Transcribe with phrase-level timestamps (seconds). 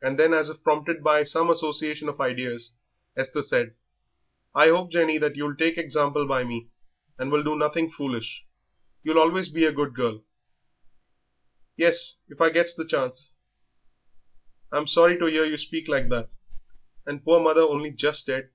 [0.00, 2.70] And then, as if prompted by some association of ideas,
[3.16, 3.74] Esther said,
[4.54, 6.68] "I hope, Jenny, that you'll take example by me
[7.18, 8.44] and will do nothing foolish;
[9.02, 10.22] you'll always be a good girl."
[11.76, 13.34] "Yes, if I gets the chance."
[14.70, 16.30] "I'm sorry to 'ear you speak like that,
[17.04, 18.50] and poor mother only just dead."